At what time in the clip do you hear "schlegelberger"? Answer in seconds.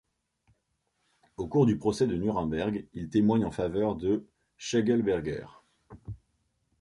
4.57-5.45